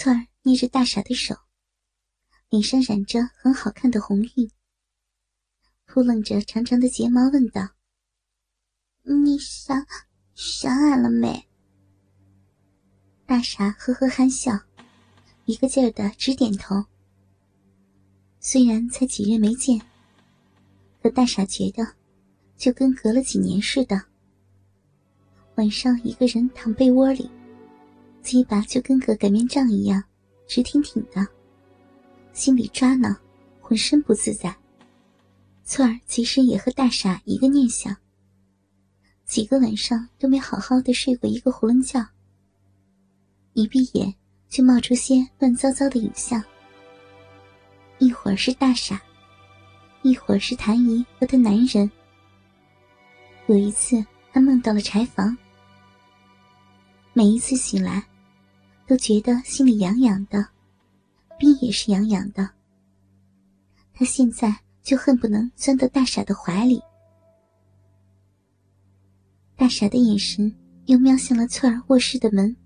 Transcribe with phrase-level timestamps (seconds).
[0.00, 1.34] 翠儿捏着大傻的手，
[2.50, 4.48] 脸上染着很好看的红晕，
[5.86, 7.70] 扑棱着长长的睫毛，问道
[9.02, 9.84] ：“你想
[10.36, 11.48] 想俺了没？”
[13.26, 14.56] 大傻呵呵憨笑，
[15.46, 16.76] 一个劲儿的直点头。
[18.38, 19.80] 虽然才几日没见，
[21.02, 21.84] 可大傻觉得
[22.56, 24.00] 就跟隔了几年似的。
[25.56, 27.28] 晚上一个人躺被窝里。
[28.22, 30.02] 鸡巴就跟个擀面杖一样，
[30.46, 31.26] 直挺挺的，
[32.32, 33.14] 心里抓挠，
[33.60, 34.54] 浑身不自在。
[35.64, 37.94] 翠儿其实也和大傻一个念想，
[39.24, 42.06] 几个晚上都没好好的睡过一个囫囵觉，
[43.54, 44.14] 一闭眼
[44.48, 46.42] 就冒出些乱糟糟的影像。
[47.98, 49.00] 一会儿是大傻，
[50.02, 51.90] 一会儿是谭姨和她男人。
[53.46, 55.36] 有一次，他梦到了柴房。
[57.18, 58.06] 每一次醒来，
[58.86, 60.46] 都觉得心里痒痒的，
[61.36, 62.48] 逼也是痒痒的。
[63.92, 66.80] 他现在就恨不能钻到大傻的怀里。
[69.56, 70.54] 大傻的眼神
[70.86, 72.56] 又瞄向了翠儿卧室的门，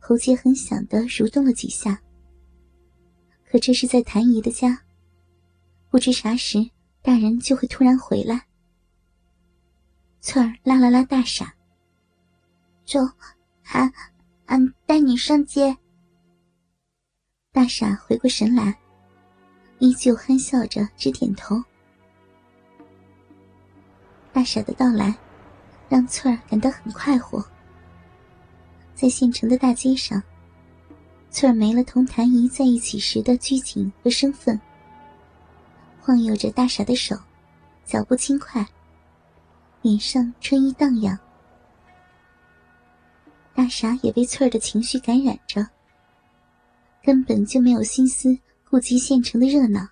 [0.00, 1.96] 喉结很响的蠕动了几下。
[3.44, 4.76] 可这是在谭姨的家，
[5.88, 6.68] 不知啥时
[7.00, 8.44] 大人就会突然回来。
[10.20, 11.54] 翠儿拉了拉大傻。
[12.84, 13.00] 走，
[13.72, 13.92] 俺
[14.46, 15.76] 俺带你上街。
[17.50, 18.76] 大傻回过神来，
[19.78, 21.62] 依旧憨笑着直点头。
[24.32, 25.16] 大傻的到来，
[25.88, 27.44] 让翠儿感到很快活。
[28.94, 30.22] 在县城的大街上，
[31.30, 34.60] 翠儿没了同谭姨在一起时的拘谨和身份，
[36.00, 37.16] 晃悠着大傻的手，
[37.84, 38.66] 脚步轻快，
[39.82, 41.18] 脸上春意荡漾。
[43.54, 45.64] 大傻也被翠儿的情绪感染着，
[47.02, 48.36] 根本就没有心思
[48.68, 49.88] 顾及县城的热闹，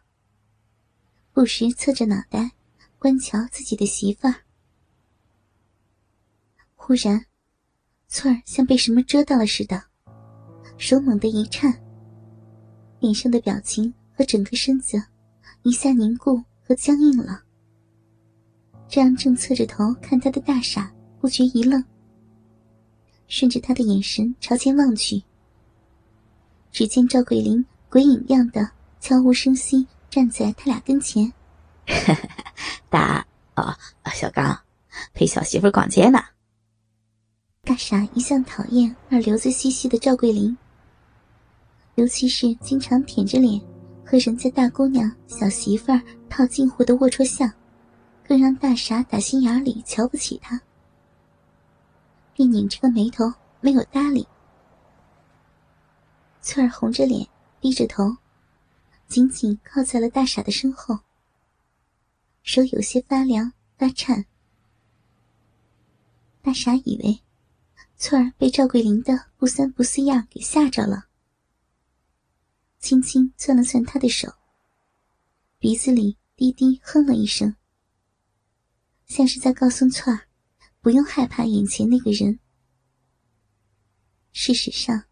[1.32, 2.50] 不时侧着脑袋
[2.98, 4.34] 观瞧自己的媳妇儿。
[6.74, 7.24] 忽然，
[8.08, 9.80] 翠儿像被什么遮到了似的，
[10.76, 11.72] 手猛地一颤，
[12.98, 15.00] 脸上的表情和整个身子
[15.62, 17.44] 一下凝固和僵硬了，
[18.88, 21.82] 这让正侧着头看他的大傻不觉一愣。
[23.32, 25.22] 顺着他的眼神朝前望去，
[26.70, 28.70] 只见赵桂林鬼影样的
[29.00, 31.32] 悄无声息站在他俩跟前。
[32.90, 33.26] 大
[33.56, 33.74] 哦，
[34.12, 34.54] 小刚
[35.14, 36.22] 陪小媳妇逛街呢。
[37.62, 40.54] 大傻一向讨厌二流子兮兮的赵桂林，
[41.94, 43.58] 尤其是经常舔着脸
[44.04, 47.50] 和人家大姑娘、小媳妇儿套近乎的龌龊相，
[48.28, 50.60] 更让大傻打心眼里瞧不起他。
[52.34, 54.26] 便拧着个眉头，没有搭理。
[56.40, 57.28] 翠儿红着脸，
[57.60, 58.16] 低着头，
[59.06, 61.00] 紧紧靠在了大傻的身后，
[62.42, 64.24] 手有些发凉发颤。
[66.40, 67.20] 大傻以为
[67.96, 71.04] 翠儿被赵桂林的不三不四样给吓着了，
[72.80, 74.32] 轻轻攥了攥他的手，
[75.60, 77.54] 鼻子里低低哼了一声，
[79.06, 80.26] 像是在告诉翠儿。
[80.82, 82.40] 不用害怕眼前那个人。
[84.32, 85.04] 事实上，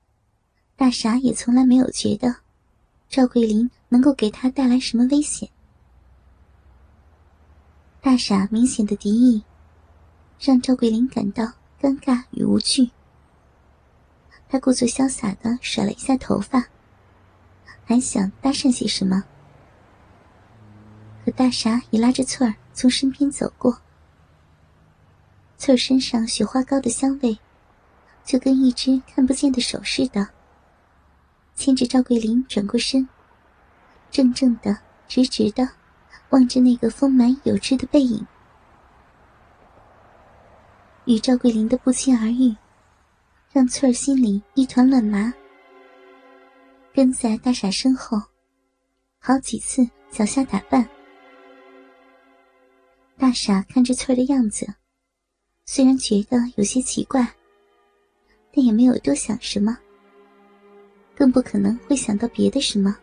[0.74, 2.34] 大傻也从来没有觉得
[3.08, 5.48] 赵桂林能够给他带来什么危险。
[8.00, 9.44] 大傻明显的敌意，
[10.40, 11.44] 让赵桂林感到
[11.80, 12.90] 尴尬与无惧。
[14.48, 16.66] 他故作潇洒的甩了一下头发，
[17.84, 19.22] 还想搭讪些什么，
[21.24, 23.80] 可大傻已拉着翠儿从身边走过。
[25.60, 27.38] 翠儿身上雪花膏的香味，
[28.24, 30.26] 就跟一只看不见的手似的，
[31.54, 33.06] 牵着赵桂林转过身，
[34.10, 34.74] 怔怔的、
[35.06, 35.68] 直直的
[36.30, 38.26] 望着那个丰满有致的背影。
[41.04, 42.56] 与赵桂林的不期而遇，
[43.52, 45.30] 让翠儿心里一团乱麻。
[46.94, 48.18] 跟在大傻身后，
[49.18, 50.88] 好几次脚下打扮。
[53.18, 54.66] 大傻看着翠儿的样子。
[55.72, 57.22] 虽然觉得有些奇怪，
[58.52, 59.78] 但也没有多想什么，
[61.14, 62.98] 更不可能会想到别的什么。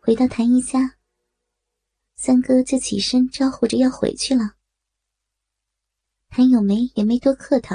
[0.00, 0.96] 回到谭姨家，
[2.14, 4.54] 三哥就起身招呼着要回去了。
[6.28, 7.74] 谭咏梅也没多客套，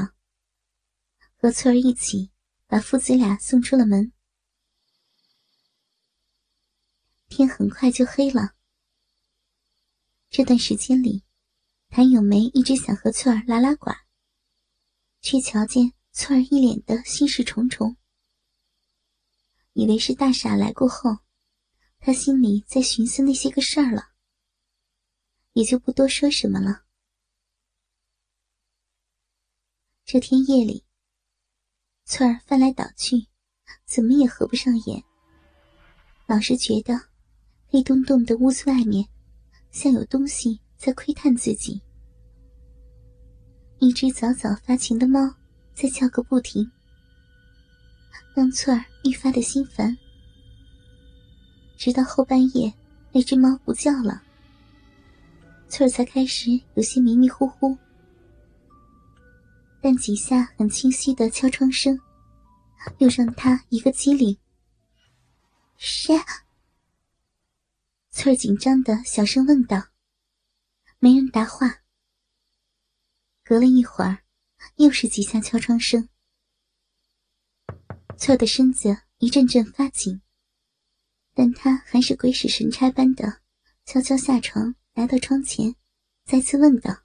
[1.35, 2.31] 和翠儿一起
[2.65, 4.13] 把父子俩送出了门。
[7.27, 8.53] 天很快就黑了，
[10.29, 11.24] 这段时间里。
[11.95, 13.89] 谭咏梅一直想和翠儿拉拉呱，
[15.21, 17.95] 却瞧见翠儿一脸的心事重重，
[19.71, 21.19] 以为是大傻来过后，
[21.99, 24.09] 他心里在寻思那些个事儿了，
[25.53, 26.83] 也就不多说什么了。
[30.03, 30.83] 这天夜里，
[32.03, 33.27] 翠儿翻来倒去，
[33.85, 35.01] 怎么也合不上眼，
[36.27, 37.07] 老是觉得
[37.67, 39.07] 黑洞洞的屋子外面，
[39.71, 41.81] 像有东西在窥探自己。
[43.79, 45.35] 一只早早发情的猫。
[45.75, 46.71] 在叫个不停，
[48.33, 49.93] 让翠儿愈发的心烦。
[51.75, 52.73] 直到后半夜，
[53.11, 54.23] 那只猫不叫了，
[55.67, 57.77] 翠儿才开始有些迷迷糊糊。
[59.81, 61.99] 但几下很清晰的敲窗声，
[62.99, 64.37] 又让他一个机灵。
[65.75, 66.17] 谁？
[68.11, 69.83] 翠儿紧张的小声问道。
[71.05, 71.83] 没人答话。
[73.43, 74.23] 隔了一会儿。
[74.77, 76.09] 又是几下敲窗声，
[78.17, 80.19] 翠儿的身子一阵阵发紧，
[81.35, 83.41] 但她还是鬼使神差般的
[83.85, 85.75] 悄悄下床，来到窗前，
[86.25, 87.03] 再次问道：“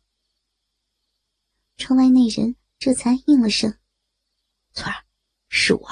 [1.76, 3.76] 窗外那人这才应了声
[4.72, 5.04] ：‘翠儿，
[5.50, 5.86] 是我，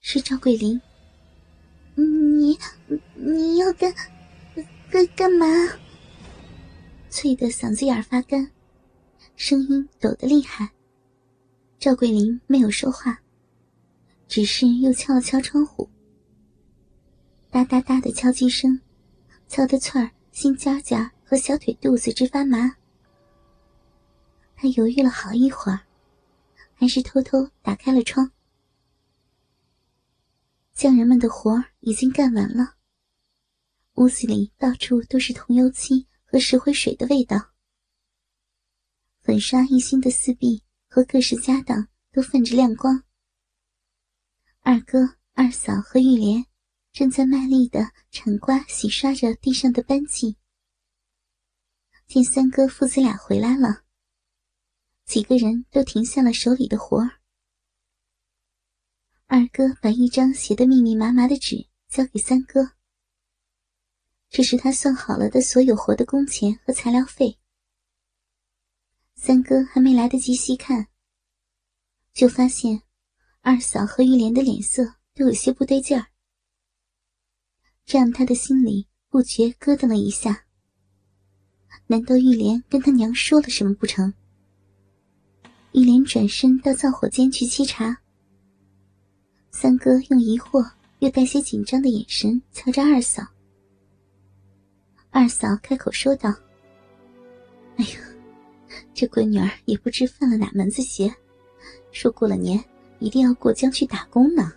[0.00, 0.80] 是赵桂林。’
[1.94, 2.58] 你
[3.14, 3.94] 你要干
[4.90, 5.46] 干干嘛？”
[7.14, 8.50] 翠的嗓子眼发干。
[9.36, 10.68] 声音抖得厉害。
[11.78, 13.16] 赵桂林没有说话，
[14.26, 15.88] 只是又敲了敲窗户。
[17.52, 18.80] 哒哒哒的敲击声，
[19.46, 22.74] 敲得翠儿心尖尖和小腿肚子直发麻。
[24.56, 25.82] 他犹豫了好一会儿，
[26.74, 28.28] 还是偷偷打开了窗。
[30.72, 32.74] 匠人们的活已经干完了，
[33.94, 37.52] 屋子里到处都是桐油漆和石灰水的味道。
[39.20, 43.04] 粉刷一新的四壁和各式家当都泛着亮光。
[44.58, 44.98] 二哥、
[45.34, 46.44] 二嫂和玉莲
[46.92, 50.36] 正在卖力的铲刮、洗刷着地上的斑迹。
[52.08, 53.84] 见三哥父子俩回来了，
[55.04, 57.20] 几个人都停下了手里的活儿。
[59.26, 62.72] 二哥把一张写的密密麻麻的纸交给三哥，
[64.36, 67.38] 这是他算好了的所有活的工钱和材料费。
[69.14, 70.88] 三哥还没来得及细看，
[72.12, 72.82] 就发现
[73.42, 76.08] 二嫂和玉莲的脸色都有些不对劲儿，
[77.84, 80.46] 这让他的心里不觉咯噔了一下。
[81.86, 84.12] 难道玉莲跟他娘说了什么不成？
[85.74, 87.98] 玉莲转身到灶火间去沏茶，
[89.52, 93.24] 三哥用疑惑又带些紧张的眼神瞧着二嫂。
[95.14, 96.34] 二嫂开口说道
[97.78, 97.98] ：“哎呀。”
[98.92, 101.14] 这闺女儿也不知犯了哪门子邪，
[101.92, 102.62] 说过了年
[102.98, 104.52] 一定要过江去打工呢。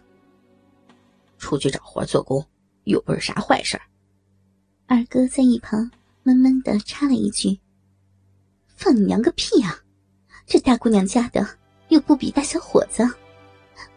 [1.37, 2.43] 出去找活做工
[2.85, 3.79] 又不是啥坏事。
[4.87, 5.91] 二哥在一旁
[6.23, 7.59] 闷闷的插了一句
[8.75, 9.79] ：“放你娘个屁啊！
[10.47, 11.47] 这大姑娘家的
[11.89, 13.07] 又不比大小伙子，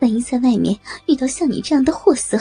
[0.01, 2.39] 万一在外面遇到像你这样的货色……”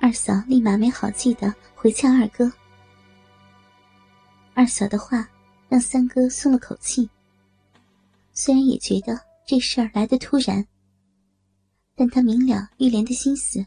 [0.00, 2.50] 二嫂立马没好气的回呛二哥。
[4.54, 5.28] 二嫂的话。
[5.70, 7.08] 让三哥松了口气。
[8.32, 9.16] 虽然也觉得
[9.46, 10.66] 这事儿来的突然，
[11.94, 13.64] 但他明了玉莲的心思。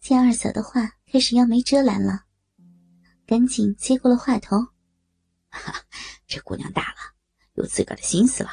[0.00, 2.24] 见二嫂的话开始要没遮拦了，
[3.24, 4.56] 赶紧接过了话头
[5.48, 5.72] ：“哈，
[6.26, 7.14] 这姑娘大了，
[7.54, 8.50] 有自个儿的心思了。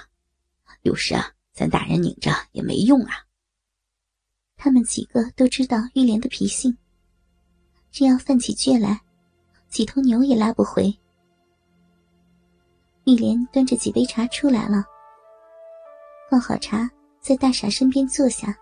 [0.84, 3.16] 有时啊，咱大人拧着也没用啊。”
[4.58, 6.78] 他们几个都知道玉莲的脾性，
[7.92, 9.02] 真要犯起倔来，
[9.70, 10.98] 几头牛也拉不回。
[13.06, 14.84] 玉莲端着几杯茶出来了，
[16.30, 16.90] 放好茶，
[17.22, 18.58] 在大傻身边坐下。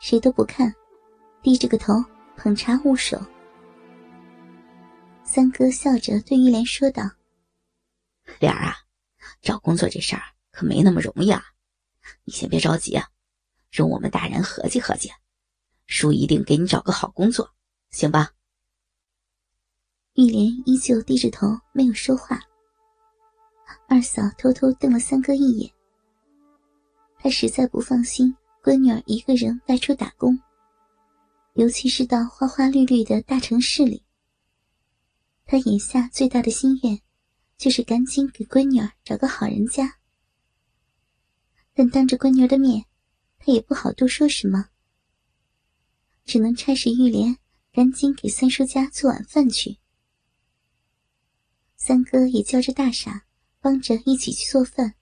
[0.00, 0.72] 谁都不看，
[1.42, 1.92] 低着个头
[2.36, 3.20] 捧茶捂手。
[5.24, 7.02] 三哥笑着对玉莲说道
[8.40, 8.76] ：“莲儿啊，
[9.42, 11.42] 找工作这事儿可没那么容易啊，
[12.24, 13.06] 你先别着急啊，
[13.70, 15.10] 容我们大人合计合计，
[15.86, 17.54] 叔一定给你找个好工作，
[17.90, 18.32] 行吧？”
[20.14, 22.40] 玉莲依旧低着头，没有说话。
[23.88, 25.72] 二嫂偷偷瞪了三哥一眼。
[27.18, 30.38] 她实在不放心闺女儿一个人外出打工，
[31.54, 34.04] 尤其是到花花绿绿的大城市里。
[35.44, 37.00] 她眼下最大的心愿，
[37.56, 39.98] 就是赶紧给闺女儿找个好人家。
[41.74, 42.84] 但当着闺女儿的面，
[43.52, 44.70] 也不好多说什么，
[46.24, 47.38] 只能差使玉莲
[47.72, 49.78] 赶紧给三叔家做晚饭去。
[51.76, 53.24] 三哥也叫着大傻。
[53.60, 54.94] 帮着一起去做饭。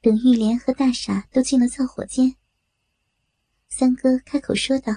[0.00, 2.34] 等玉莲和大傻都进了灶火间，
[3.68, 4.92] 三哥开口说道：“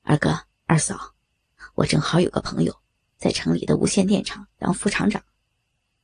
[0.00, 1.14] 二哥、二嫂，
[1.74, 2.80] 我正好有个朋友
[3.18, 5.22] 在城里的无线电厂当副厂长，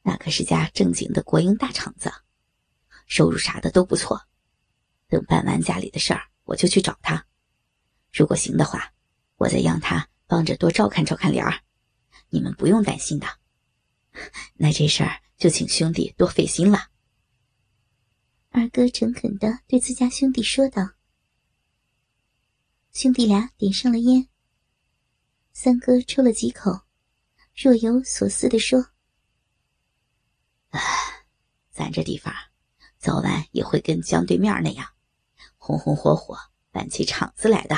[0.02, 2.12] 那可是家正经的国营大厂子，
[3.06, 4.28] 收入啥的都不错。
[5.10, 7.26] 等办完家里的事儿，我就去找他。
[8.12, 8.94] 如果行的话，
[9.36, 11.60] 我再让他帮着多照看照看莲儿，
[12.30, 13.26] 你们不用担心的。
[14.54, 16.88] 那这事儿就请兄弟多费心了。”
[18.50, 20.90] 二哥诚恳的对自家兄弟说道
[22.92, 24.28] ：“兄弟俩点上了烟。
[25.52, 26.82] 三哥抽了几口，
[27.54, 28.90] 若有所思的说
[30.70, 30.80] ：‘唉，
[31.70, 32.34] 咱这地方，
[32.98, 34.86] 早晚也会跟江对面那样，
[35.62, 36.36] 红红火火
[36.72, 37.76] 办起厂子来的。’